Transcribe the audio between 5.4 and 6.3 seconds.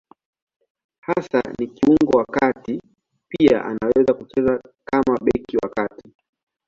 wa kati.